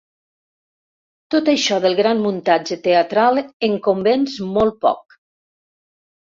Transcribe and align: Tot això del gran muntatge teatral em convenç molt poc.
Tot 1.35 1.51
això 1.51 1.77
del 1.83 1.97
gran 1.99 2.21
muntatge 2.27 2.77
teatral 2.87 3.41
em 3.69 3.77
convenç 3.89 4.41
molt 4.57 4.81
poc. 4.87 5.21